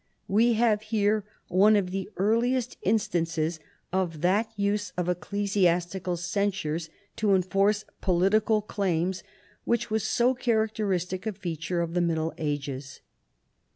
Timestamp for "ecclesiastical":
5.07-6.17